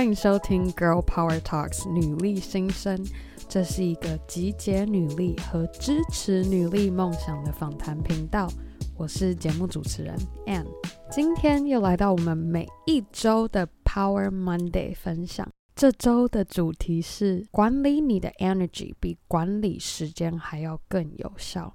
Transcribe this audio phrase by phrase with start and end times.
[0.00, 3.04] 欢迎收听《Girl Power Talks》女力新生。
[3.50, 8.48] 这是一个集结女力和支持女力梦想的访谈频道。
[8.96, 10.16] 我是节目主持人
[10.46, 10.64] Anne，
[11.10, 15.46] 今天又来到我们每一周的 Power Monday 分享。
[15.76, 21.74] 这周的主题是管理你的 energy 比管理时间还要更有效。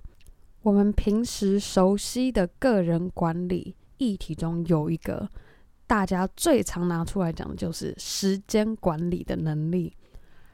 [0.64, 5.30] 我们平时熟悉的个人管理议题中有一个
[5.88, 9.96] 大家最常拿出来讲的就是时间管理的能力。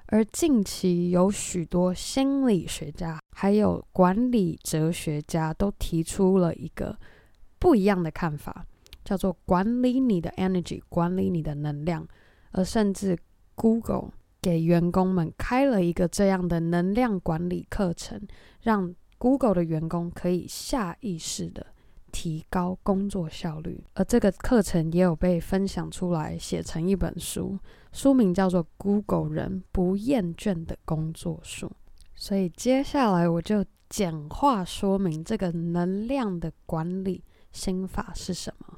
[0.07, 6.97] 而近期有许多心理学家还有管理哲学家都提出了一个
[7.57, 8.65] 不一样的看法，
[9.03, 12.07] 叫做管理你的 energy，管理你的能量，
[12.51, 13.17] 而甚至。
[13.53, 18.19] Google 给员工们开了一个这样的能量管理课程，
[18.61, 21.67] 让 Google 的员工可以下意识的
[22.11, 23.83] 提高工作效率。
[23.93, 27.57] 而这个课程也有被分享出来，写成一本书，
[27.91, 31.67] 书名叫做《Google 人不厌倦的工作术》。
[32.13, 38.77] 所以接下来我就简化说明这个能量的管理心法是什么。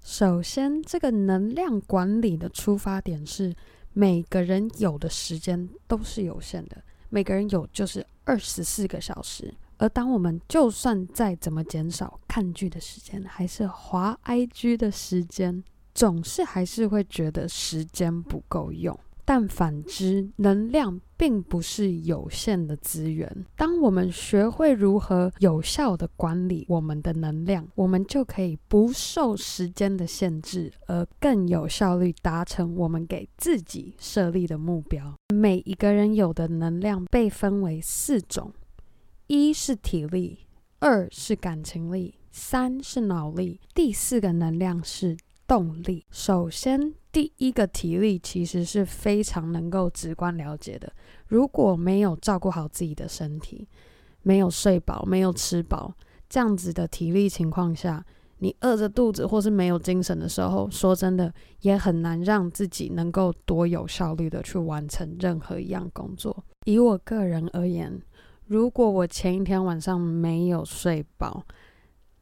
[0.00, 3.54] 首先，这个能量管理的出发点是。
[3.96, 9.54] 每个人有的时间都是有限的，每个人有就是二十四个小时。
[9.78, 15.62] 而当我们就算再怎么减少看剧的时间，还是滑 IG 的时间，
[15.94, 18.98] 总是还是会觉得时间不够用。
[19.26, 23.46] 但反之，能量并不是有限的资源。
[23.56, 35.14] 当我们学会如何有效地管理我们的能量，我们就可以不受时间的限制，而更有效率达成我们给自己设立的目标。
[35.34, 38.52] 每一个人有的能量被分为四种：
[39.26, 40.40] 一是体力，
[40.80, 46.04] 二是感情力，三是脑力，第四个能量是动力。
[46.10, 50.92] 首先，第一个体力其实是非常能够直观了解的。
[51.26, 53.66] 如果没有照顾好自己的身体，
[54.20, 55.94] 没有睡饱，没有吃饱，
[56.28, 58.04] 这样子的体力情况下，
[58.40, 66.44] 你饿着肚子或是没有精神的时候，说真的也很难让自己能够多有效率的去完成任何一样工作。
[66.66, 67.98] 以我个人而言，
[68.46, 71.44] 如果我前一天晚上没有睡饱，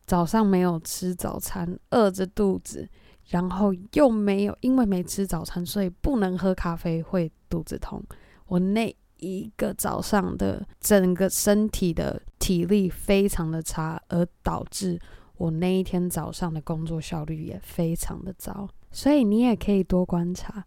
[0.07, 2.89] 早上没有吃早餐，饿着肚子。
[3.29, 8.03] 然后又没有，因为没吃早餐，所以不能喝咖啡，会肚子痛。
[8.47, 14.99] 我那一个早上的整个身体的体力非常的差，而导致
[15.37, 18.69] 我那一天早上的工作效率也非常的糟。
[18.91, 20.67] 所以你也可以多观察，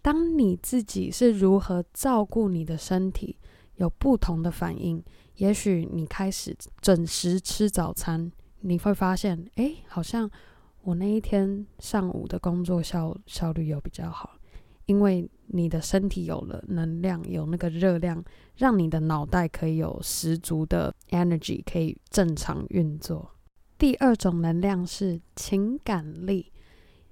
[0.00, 3.36] 当你自己是如何照顾你的身体，
[3.76, 5.02] 有不同的反应。
[5.36, 10.30] 也许你开始准时吃早餐，你会发现，哎，好像。
[10.82, 14.36] 我那一天上午的工作效效率有比较好，
[14.84, 18.22] 因为你的身体有了能量，有那个热量，
[18.54, 23.32] 让你的脑袋可以有十足的 energy，可以正常运作。
[23.76, 26.52] 第二种能量是情感力，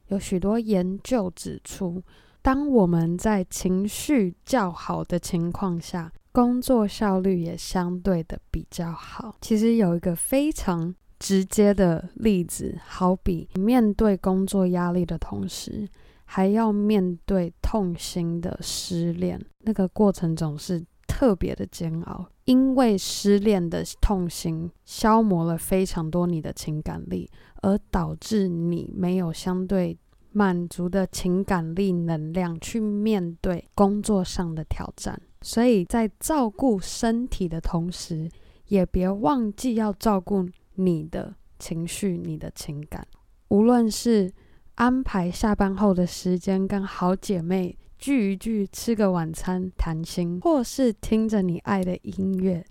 [0.06, 2.00] 有许多研究指出，
[2.42, 9.36] 当我们在情绪较好的情况下，工作效率也相对的比较好。
[9.40, 10.94] 其实有一个非常。
[11.16, 15.88] 直接的例子，好比面对工作压力的同时，
[16.26, 22.26] 还要面对痛心的失恋，那个过程总是特别的煎熬。
[22.44, 27.30] 因为失恋的痛心消磨了非常多你的情感力，
[27.62, 29.96] 而导致你没有相对
[30.32, 35.18] 满足的情感力能量去面对工作上的挑战。
[35.44, 38.28] 所以在照顾身体的同时，
[38.66, 40.48] 也别忘记要照顾。
[40.76, 43.06] 你的情绪，你的情感，
[43.46, 44.32] 无论是
[44.74, 52.66] 安排下班后的时间跟好姐妹聚一聚，吃个晚餐谈心，或是听着你爱的音乐，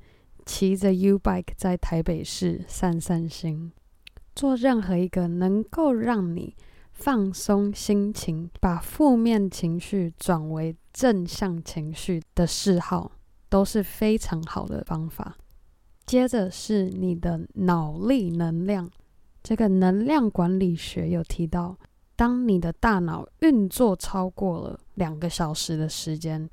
[0.45, 3.71] 骑着 U-Bike 在台北市散散心，
[4.35, 6.57] 做任何一个能够让你
[6.93, 13.11] 放松心情，把负面情绪转为正向情绪的嗜好，
[13.49, 15.35] 都是非常好的方法。
[16.05, 18.89] 接着是你的脑力能量，
[19.41, 21.77] 这个能量管理学有提到，
[22.15, 26.49] 当你的大脑运作超过了两个小时的时间，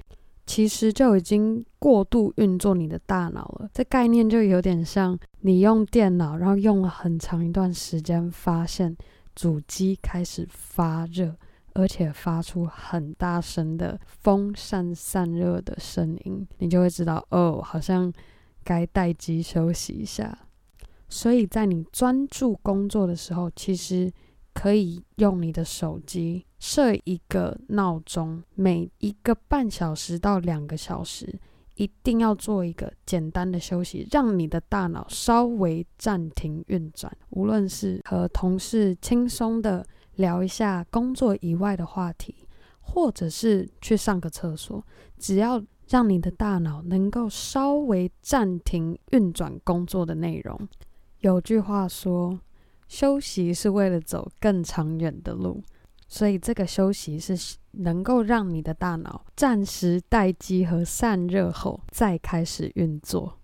[0.46, 3.68] 其实就已经过度运作你的大脑了。
[3.74, 8.96] 这概念就有点像你用电脑，然后用了很长一段时间，发现
[9.40, 11.34] 主机开始发热，
[11.72, 18.12] 而且发出很大声的风扇散热的声音，你就会知道，哦，好像。
[18.62, 20.38] 该待机休息一下，
[21.08, 24.12] 所以在你专注工作的时候，其实
[24.52, 31.40] 可以用你的手机设一个闹钟，每一个半小时到两个小时，
[31.80, 37.10] 一定要做一个简单的休息，让你的大脑稍微暂停运转。
[37.30, 39.82] 无论是和同事轻松的
[40.16, 42.46] 聊一下工作以外的话题，
[42.80, 44.84] 或者是去上个厕所，
[45.16, 50.68] 只要让你的大脑能够稍微暂停运转工作的内容。
[51.20, 52.38] 有句话说，
[52.88, 55.62] 休息是为了走更长远的路。
[56.12, 63.38] 所以，这个休息是能够让你的大脑暂时待机和散热后，再开始运作。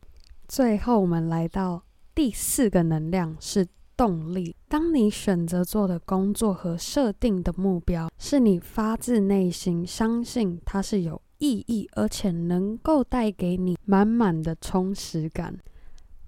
[0.49, 3.65] 最后，我们来到第四个能量是
[3.97, 4.57] 动力。
[4.67, 15.57] 当你选择做的工作和设定的目标是你发自内心相信它是有意义，而且能够带给你满满的充实感，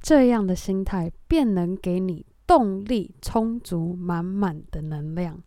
[0.01, 5.43] 这样的心态便能给你动力充足、满满的能量。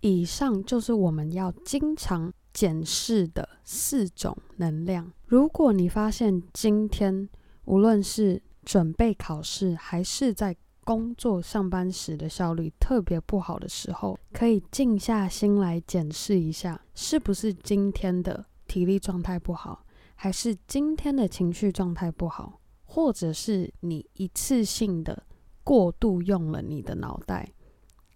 [0.00, 5.12] 以上就是我们要经常检视的四种能量。
[5.26, 7.28] 如果你发现今天
[7.64, 19.84] 无论是准备考试，还是在工作上班时的效率特别不好的时候，可以静下心来检视一下，是不是今天的体力状态不好，
[20.14, 25.22] 还是今天的情绪状态不好，或者是你一次性的
[25.62, 27.52] 过度用了你的脑袋。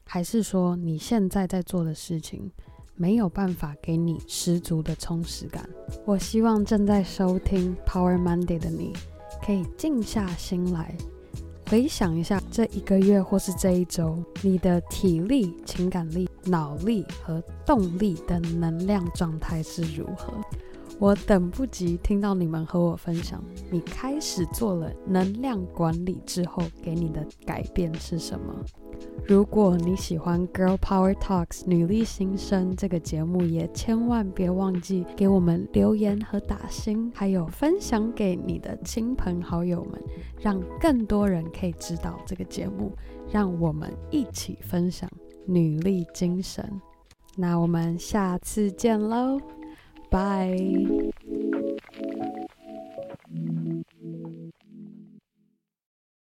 [0.05, 2.51] 还是说你现在在做的事情
[2.95, 5.69] 没有办法给你十足的充实感？
[6.05, 8.93] 我希望正在收听 Power Monday 的你，
[9.45, 10.95] 可以静下心来
[11.69, 20.35] 回想一下这一个月或是这一周，你的体力、情感力、脑力和动力的能量状态是如何。
[20.99, 28.55] 我等不及听到你们和我分享，你开始做了能量管理之后，给你的改变是什么？
[29.25, 40.03] 如果你喜欢《Girl Power Talks》女力新生这个节目，也千万别忘记给我们留言和打星，还有分享给你的亲朋好友们，
[40.41, 42.91] 让更多人可以知道这个节目，
[43.31, 45.09] 让我们一起分享
[45.47, 46.81] 女力精神。
[47.37, 49.41] 那我们下次见喽，
[50.11, 50.57] 拜。